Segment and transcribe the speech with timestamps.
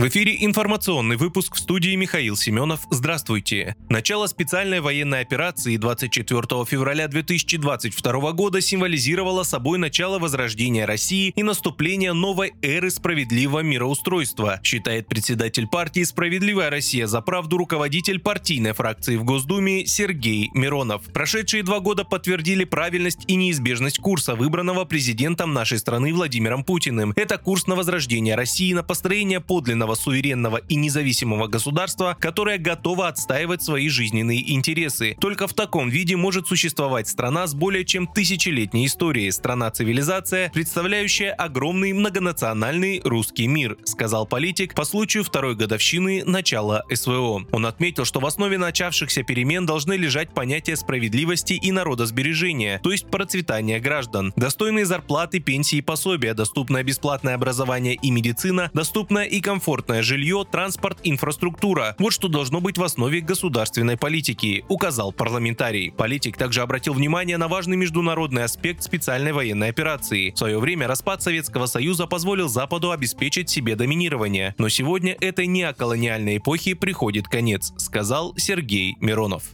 [0.00, 2.86] В эфире информационный выпуск в студии Михаил Семенов.
[2.90, 3.76] Здравствуйте.
[3.90, 12.14] Начало специальной военной операции 24 февраля 2022 года символизировало собой начало возрождения России и наступление
[12.14, 19.24] новой эры справедливого мироустройства, считает председатель партии «Справедливая Россия за правду» руководитель партийной фракции в
[19.24, 21.02] Госдуме Сергей Миронов.
[21.12, 27.12] Прошедшие два года подтвердили правильность и неизбежность курса, выбранного президентом нашей страны Владимиром Путиным.
[27.16, 33.08] Это курс на возрождение России, на построение подлинного суверенного, суверенного и независимого государства, которое готово
[33.08, 35.16] отстаивать свои жизненные интересы.
[35.20, 41.92] Только в таком виде может существовать страна с более чем тысячелетней историей, страна-цивилизация, представляющая огромный
[41.92, 47.46] многонациональный русский мир, сказал политик по случаю второй годовщины начала СВО.
[47.52, 53.06] Он отметил, что в основе начавшихся перемен должны лежать понятия справедливости и народосбережения, то есть
[53.06, 59.79] процветания граждан, достойные зарплаты, пенсии и пособия, доступное бесплатное образование и медицина, доступное и комфортное
[59.80, 61.94] комфортное жилье, транспорт, инфраструктура.
[61.98, 65.90] Вот что должно быть в основе государственной политики, указал парламентарий.
[65.90, 70.32] Политик также обратил внимание на важный международный аспект специальной военной операции.
[70.32, 74.54] В свое время распад Советского Союза позволил Западу обеспечить себе доминирование.
[74.58, 79.44] Но сегодня этой неоколониальной эпохи приходит конец, сказал Сергей Миронов.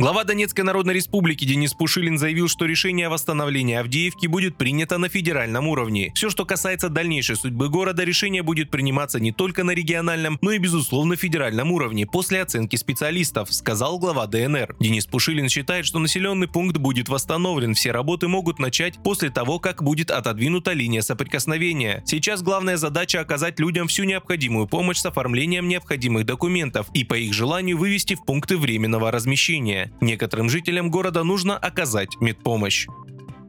[0.00, 5.08] Глава Донецкой Народной Республики Денис Пушилин заявил, что решение о восстановлении Авдеевки будет принято на
[5.08, 6.12] федеральном уровне.
[6.14, 10.58] Все, что касается дальнейшей судьбы города, решение будет приниматься не только на региональном, но и,
[10.58, 14.76] безусловно, федеральном уровне после оценки специалистов, сказал глава ДНР.
[14.78, 17.74] Денис Пушилин считает, что населенный пункт будет восстановлен.
[17.74, 22.04] Все работы могут начать после того, как будет отодвинута линия соприкосновения.
[22.06, 27.34] Сейчас главная задача оказать людям всю необходимую помощь с оформлением необходимых документов и по их
[27.34, 29.87] желанию вывести в пункты временного размещения.
[30.00, 32.86] Некоторым жителям города нужно оказать медпомощь.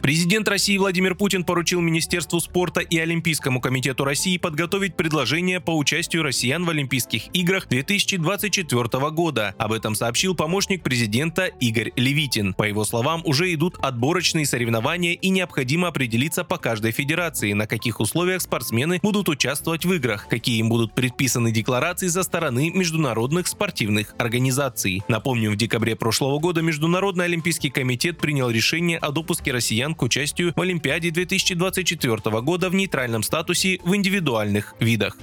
[0.01, 6.23] Президент России Владимир Путин поручил Министерству спорта и Олимпийскому комитету России подготовить предложение по участию
[6.23, 9.53] россиян в Олимпийских играх 2024 года.
[9.57, 12.53] Об этом сообщил помощник президента Игорь Левитин.
[12.53, 17.99] По его словам, уже идут отборочные соревнования и необходимо определиться по каждой федерации, на каких
[17.99, 24.15] условиях спортсмены будут участвовать в играх, какие им будут предписаны декларации со стороны международных спортивных
[24.17, 25.03] организаций.
[25.09, 30.01] Напомню, в декабре прошлого года Международный Олимпийский комитет принял решение о допуске россиян россиян к
[30.01, 35.17] участию в Олимпиаде 2024 года в нейтральном статусе в индивидуальных видах.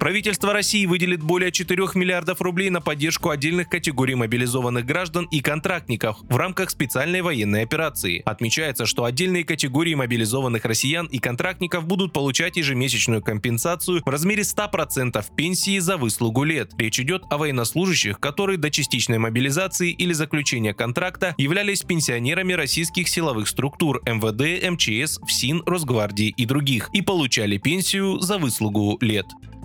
[0.00, 6.16] Правительство России выделит более 4 миллиардов рублей на поддержку отдельных категорий мобилизованных граждан и контрактников
[6.22, 8.22] в рамках специальной военной операции.
[8.24, 15.22] Отмечается, что отдельные категории мобилизованных россиян и контрактников будут получать ежемесячную компенсацию в размере 100%
[15.36, 16.70] пенсии за выслугу лет.
[16.78, 23.48] Речь идет о военнослужащих, которые до частичной мобилизации или заключения контракта являлись пенсионерами российских силовых
[23.48, 29.26] структур МВД, МЧС, ФСИН, Росгвардии и других и получали пенсию за выслугу лет.